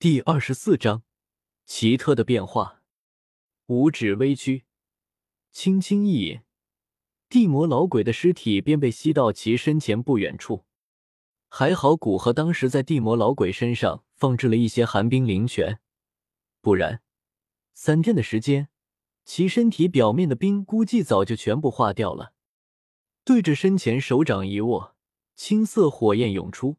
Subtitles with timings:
[0.00, 1.02] 第二十四章
[1.66, 2.84] 奇特的变化。
[3.66, 4.64] 五指微屈，
[5.50, 6.40] 轻轻一引，
[7.28, 10.64] 地魔老鬼的尸体便被吸到其身前不远处。
[11.48, 15.80] 还好古河当时在地魔老鬼身上放置了一些寒冰灵泉，
[16.60, 17.02] 不然
[17.74, 18.68] 三天的时间，
[19.24, 22.34] 其身体表面的冰估计早就全部化掉了。
[23.24, 24.94] 对着身前手掌一握，
[25.34, 26.76] 青色火焰涌出。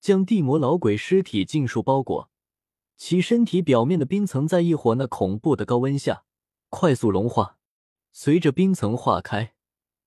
[0.00, 2.27] 将地魔老鬼尸体尽数包裹，
[2.98, 6.24] 其身体表面的冰层在一火那恐怖的高温下
[6.68, 7.56] 快速融化。
[8.10, 9.54] 随着冰层化开，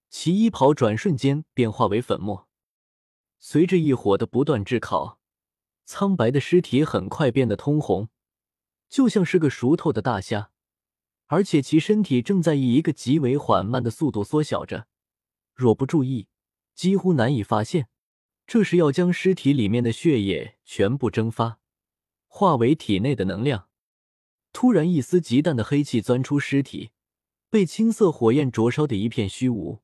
[0.10, 2.50] 其衣袍转瞬间变化为粉末。
[3.40, 5.20] 随着一火的不断炙烤，
[5.86, 8.10] 苍白的尸体很快变得通红，
[8.90, 10.52] 就像是个熟透的大虾。
[11.28, 14.88] 而且其身体正在以一个极为缓慢的速度缩小着，
[15.56, 16.28] 若不注意，
[16.76, 17.88] 几乎难以发现。
[18.46, 21.61] 这是要将尸体里面的血液全部蒸发，
[22.34, 23.68] 化为体内的能量。
[24.54, 26.92] 突然，一丝极淡的黑气钻出尸体，
[27.50, 29.82] 被青色火焰灼烧的一片虚无。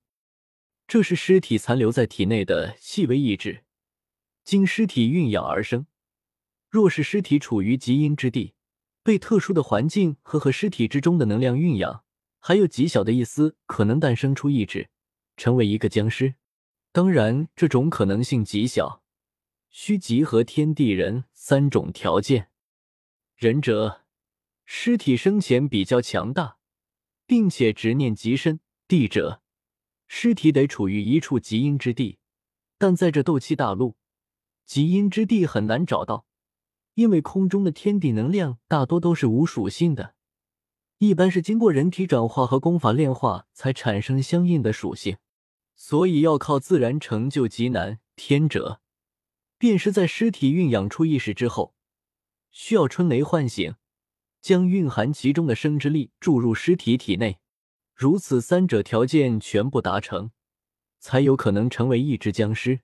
[0.88, 3.66] 这是尸体残留在体内的细微意志，
[4.46, 5.88] 经尸体蕴养而生。
[6.70, 8.54] 若是尸体处于极阴之地，
[9.04, 12.06] 被特殊的环境和和尸体之中的能量蕴养，
[12.40, 14.90] 还有极小的一丝可能诞生出意志，
[15.36, 16.36] 成为一个僵尸。
[16.94, 19.04] 当然，这种可能性极小，
[19.80, 22.50] 需集合天地人三种条件。
[23.36, 24.02] 人者，
[24.66, 26.58] 尸体生前比较强大，
[27.28, 29.44] 并且执念极深；地者，
[30.08, 32.18] 尸体得处于一处极阴之地，
[32.80, 33.98] 但在这斗气大陆，
[34.66, 36.26] 极阴之地很难找到，
[36.96, 40.16] 因为空中的天地能量大多都是无属性的，
[40.98, 45.18] 一般是经过人体转化和功法炼化才产生相应的属性。
[45.76, 48.00] 所以要靠自然成就极难。
[48.16, 48.82] 天者，
[49.58, 51.74] 便是在尸体蕴养出意识之后，
[52.52, 53.76] 需要春雷唤醒，
[54.42, 57.40] 将蕴含其中的生之力注入尸体体内。
[57.94, 60.32] 如此三者条件全部达成，
[61.00, 62.82] 才有可能成为一只僵尸。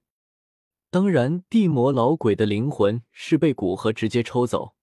[0.89, 4.75] 当然，地魔老鬼的灵魂是被古河直接抽走，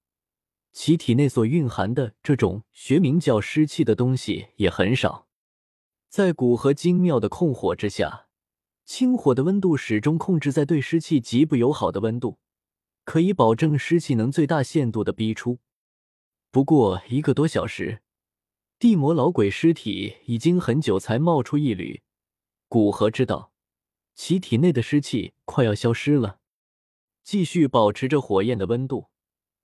[0.73, 5.27] 其体内所蕴含的这种学名叫尸气的东西也很少。
[6.09, 8.29] 在古河精妙的控火之下，
[8.93, 12.41] 清火的温度始终控制在对湿气极不友好的温度，
[13.05, 15.61] 可以保证湿气能最大限度的逼出。
[16.51, 18.03] 不过一个多小时，
[18.81, 22.03] 地魔老鬼尸体已经很久才冒出一缕。
[22.67, 23.53] 古河知道，
[24.17, 26.41] 其体内的湿气快要消失了。
[27.23, 29.09] 继续保持着火焰的温度，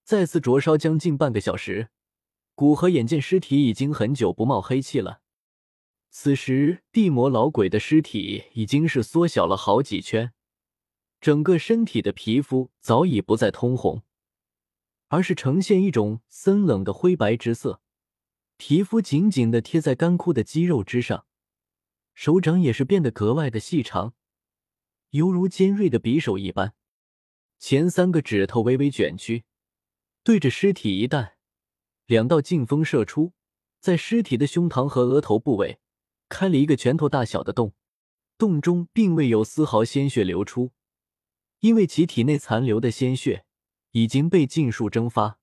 [0.04, 1.88] 再次灼烧将近半个小时。
[2.54, 5.20] 古河眼见尸体已经很久不冒黑气了。
[6.10, 10.32] 此时，地魔老鬼的尸体已经是缩小了好几圈，
[11.20, 14.02] 整个身体的皮肤早已不再通红，
[15.08, 17.82] 而是呈现一种森冷的灰白之色，
[18.56, 21.26] 皮肤紧紧的贴在干枯的肌肉之上，
[22.14, 24.14] 手掌也是变得格外的细长，
[25.10, 26.72] 犹如尖锐的匕首一般，
[27.58, 29.44] 前三个指头微微卷曲，
[30.22, 31.34] 对着尸体一弹，
[32.06, 33.34] 两道劲风射出，
[33.80, 35.78] 在尸体的胸膛和额头部位。
[36.28, 37.72] 开了一个拳头大小的洞，
[38.36, 40.72] 洞中并未有丝毫鲜血流出，
[41.60, 43.44] 因为其体内残留的鲜血
[43.92, 45.38] 已经被尽数蒸发。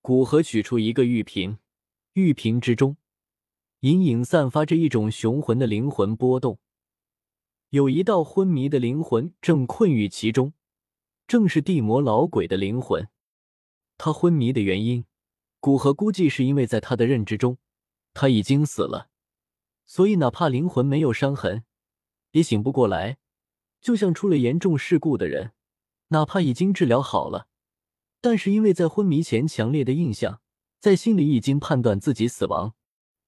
[0.00, 1.58] 古河取出一个玉瓶，
[2.14, 2.96] 玉瓶之中
[3.80, 6.58] 隐隐散发着一种雄浑的灵魂波动，
[7.70, 10.54] 有一道昏迷的灵魂正困于其中，
[11.26, 13.08] 正是地魔老鬼的灵魂。
[13.98, 15.04] 他昏迷的原因，
[15.60, 17.58] 古河估计是因为在他的认知中，
[18.14, 19.10] 他已经死了。
[19.90, 21.64] 所以，哪怕灵魂没有伤痕，
[22.32, 23.16] 也醒不过来，
[23.80, 25.52] 就像出了严重事故的人，
[26.08, 27.48] 哪怕已经治疗好了，
[28.20, 30.42] 但是因为在昏迷前强烈的印象，
[30.78, 32.74] 在心里已经判断自己死亡，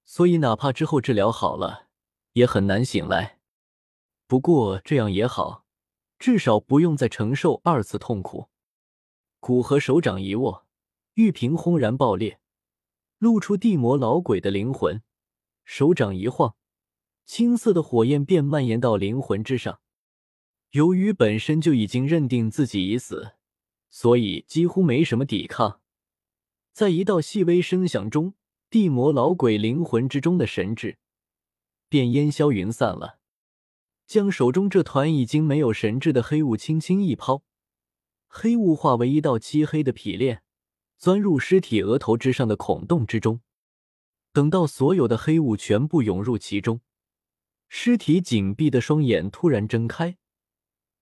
[0.05, 1.87] 所以哪怕之后治疗好了，
[2.33, 3.39] 也很难醒来。
[4.27, 5.65] 不过这样也好，
[6.19, 8.49] 至少不用再承受二次痛苦。
[9.39, 10.67] 古河手掌一握，
[11.15, 12.39] 玉瓶轰然爆裂，
[13.17, 15.01] 露出地魔老鬼的灵魂。
[15.63, 16.55] 手掌一晃，
[17.25, 19.79] 青色的火焰便蔓延到灵魂之上。
[20.71, 23.33] 由于本身就已经认定自己已死，
[23.89, 25.81] 所以几乎没什么抵抗。
[26.71, 28.33] 在一道细微声响中，
[28.69, 30.97] 地魔老鬼灵魂之中的神智
[31.89, 33.19] 便烟消云散了。
[34.07, 37.43] 将手中这团已经没有神智的黑雾轻轻一抛，
[38.27, 40.43] 黑雾化为一道漆黑的匹链，
[40.97, 43.41] 钻入尸体额头之上的孔洞之中。
[44.33, 46.79] 等到所有的黑雾全部涌入其中，
[47.73, 50.17] 尸体紧闭的双眼突然睁开，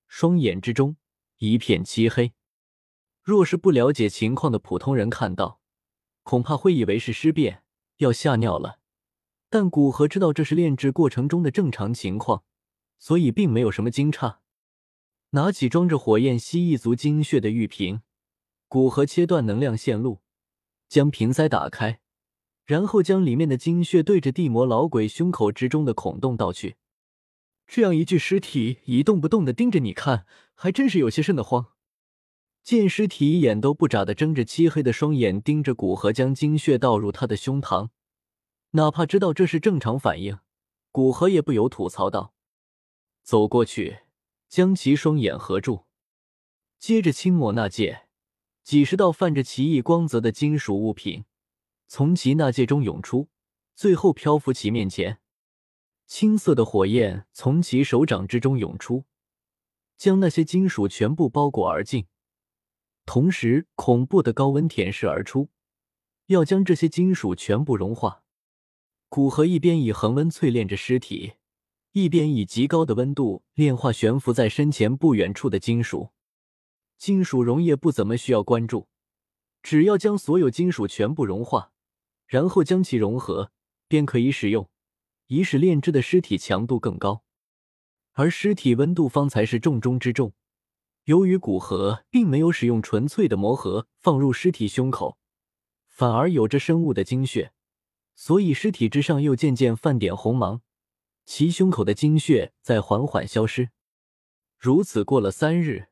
[0.07, 0.97] 双眼之中
[1.39, 2.33] 一片漆黑。
[3.23, 5.59] 若是不了解情况的普通人看到，
[6.21, 7.63] 恐怕会以为是尸变，
[7.97, 8.77] 要吓尿了。
[9.49, 12.43] 但古河知道这是炼制过程中的正常情况，
[12.99, 14.37] 所以并没有什么惊诧。
[15.31, 18.03] 拿起装着火焰蜥蜴族精血的玉瓶，
[18.67, 20.21] 古河切断能量线路，
[20.87, 21.99] 将瓶塞打开，
[22.69, 26.75] 然后将里面的精血对着地魔老鬼胸口之中的孔洞倒去。
[27.65, 31.69] 这样一具尸体一动不动的盯着你看，还真是有些瘆得慌。
[32.61, 37.89] 见尸体一眼都不眨的睁着漆黑的双眼盯着古河，将精血倒入他的胸膛，
[38.73, 40.37] 哪怕知道这是正常反应，
[40.91, 42.35] 古河也不由吐槽道
[43.25, 44.01] ：“走过去。”
[44.47, 45.85] 将其双眼合住，
[46.77, 48.03] 接着轻抹那戒，
[48.63, 51.25] 几十道泛着奇异光泽的金属物品
[51.91, 53.29] 从其纳戒中涌出，
[53.73, 55.19] 最后漂浮其面前。
[56.05, 59.05] 青色的火焰从其手掌之中涌出，
[59.97, 62.05] 将那些金属全部包裹而尽。
[63.07, 65.49] 同时，恐怖的高温舔舐而出，
[66.27, 68.23] 要将这些金属全部融化。
[69.09, 71.33] 古河一边以恒温淬炼着尸体。
[71.93, 76.11] 一边以极高的温度炼化悬浮在身前不远处的金属，
[76.99, 78.87] 金属溶液不怎么需要关注，
[79.63, 81.71] 只要将所有金属全部融化，
[82.29, 83.51] 然后将其融合，
[83.87, 84.69] 便可以使用，
[85.25, 87.23] 以使炼制的尸体强度更高。
[88.11, 90.33] 而尸体温度方才是重中之重。
[91.05, 95.17] 由于古河并没有使用纯粹的魔核放入尸体胸口，
[95.87, 97.51] 反而有着生物的精血，
[98.13, 100.61] 所以尸体之上又渐渐泛点红芒。
[101.25, 103.69] 其胸口的精血在缓缓消失，
[104.59, 105.87] 如此过了三日，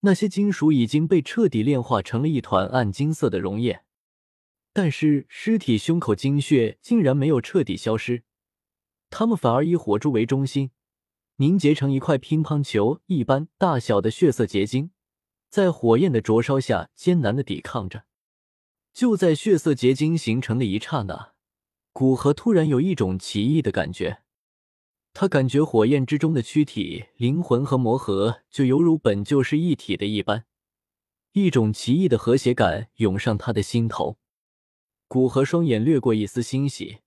[0.00, 3.82] 那些金属已经被彻底炼化成了一团暗金色的溶液。
[4.72, 8.22] 但是尸体胸口精血竟然没有彻底消失，
[9.10, 10.70] 他们反而以火柱为中心，
[11.36, 14.90] 凝结成一块乒乓球一般大小的血色结晶，
[15.50, 18.04] 在火焰的灼烧下艰难的抵抗着。
[18.94, 21.32] 就在血色结晶形成的一刹那，
[21.92, 24.22] 古河突然有一种奇异的感觉。
[25.14, 30.46] 他感觉火焰之中的躯体、灵魂和魔核就犹如本就是一体的一般，
[31.32, 34.16] 一种奇异的和谐感涌上他的心头。
[35.12, 37.00] 古河双眼掠过一丝欣喜，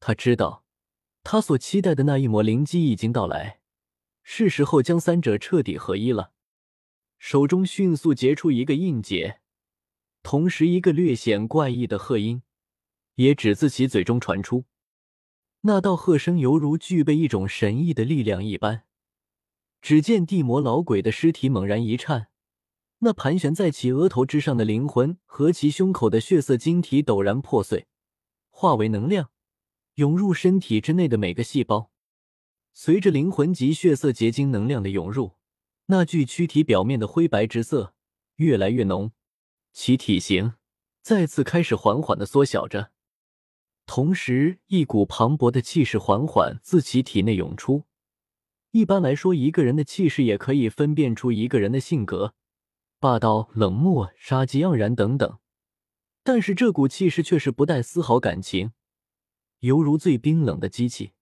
[0.00, 0.64] 他知道
[1.22, 3.60] 他所期待的那一抹灵机已经到来，
[4.22, 6.32] 是时候将三者彻底合一了。
[7.18, 9.40] 手中迅速结出一个印结，
[10.22, 12.40] 同时一个略显怪异的鹤音
[13.16, 14.64] 也只自其嘴中传出。
[15.60, 18.84] 那道鹤声犹如具备一种神异的力量一般。
[19.82, 22.29] 只见地魔老鬼的尸体猛然一颤，
[23.02, 27.86] 那盘旋在其额头之上的灵魂和其胸口的血色晶体陡然破碎，
[28.50, 29.30] 化为能量，
[29.94, 31.90] 涌入身体之内的每个细胞。
[32.74, 35.32] 随着灵魂及血色结晶能量的涌入，
[35.86, 37.94] 那具躯体表面的灰白之色
[38.36, 39.12] 越来越浓，
[39.72, 40.54] 其体型
[41.00, 42.92] 再次开始缓缓的缩小着。
[43.86, 47.84] 同时，一股磅礴的气势缓缓自其体内涌出。
[48.72, 52.34] 一般来说，一个人的气势也可以分辨出一个人的性格：
[53.00, 55.38] 霸道、冷漠、杀机盎然等等。
[56.22, 58.72] 但是这股气势却是不带丝毫感情，
[59.60, 61.12] 犹如最冰冷的机器。